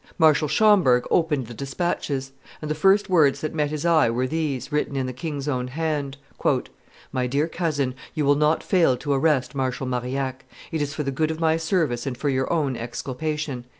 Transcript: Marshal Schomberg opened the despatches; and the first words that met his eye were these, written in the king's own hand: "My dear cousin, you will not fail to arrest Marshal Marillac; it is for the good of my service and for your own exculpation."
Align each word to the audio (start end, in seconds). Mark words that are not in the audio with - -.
Marshal 0.17 0.47
Schomberg 0.47 1.05
opened 1.11 1.45
the 1.45 1.53
despatches; 1.53 2.31
and 2.59 2.71
the 2.71 2.73
first 2.73 3.07
words 3.07 3.41
that 3.41 3.53
met 3.53 3.69
his 3.69 3.85
eye 3.85 4.09
were 4.09 4.25
these, 4.25 4.71
written 4.71 4.95
in 4.95 5.05
the 5.05 5.13
king's 5.13 5.47
own 5.47 5.67
hand: 5.67 6.17
"My 7.13 7.27
dear 7.27 7.47
cousin, 7.47 7.93
you 8.15 8.25
will 8.25 8.33
not 8.33 8.63
fail 8.63 8.97
to 8.97 9.13
arrest 9.13 9.53
Marshal 9.53 9.85
Marillac; 9.85 10.45
it 10.71 10.81
is 10.81 10.95
for 10.95 11.03
the 11.03 11.11
good 11.11 11.29
of 11.29 11.39
my 11.39 11.55
service 11.55 12.07
and 12.07 12.17
for 12.17 12.29
your 12.29 12.51
own 12.51 12.75
exculpation." 12.75 13.63